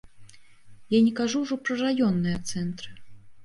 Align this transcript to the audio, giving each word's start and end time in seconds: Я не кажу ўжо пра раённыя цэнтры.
Я 0.95 1.01
не 1.09 1.11
кажу 1.21 1.37
ўжо 1.43 1.59
пра 1.69 1.79
раённыя 1.85 2.37
цэнтры. 2.53 2.91